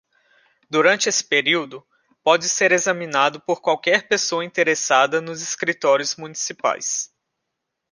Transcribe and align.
Durante 0.67 1.07
esse 1.09 1.23
período, 1.23 1.85
pode 2.23 2.49
ser 2.49 2.71
examinado 2.71 3.39
por 3.39 3.61
qualquer 3.61 4.07
pessoa 4.07 4.43
interessada 4.43 5.21
nos 5.21 5.43
escritórios 5.43 6.15
municipais. 6.15 7.13